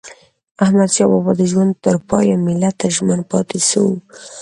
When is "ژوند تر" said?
1.51-1.95